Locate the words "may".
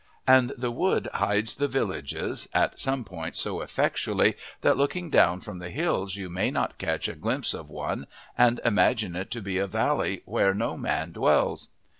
6.27-6.49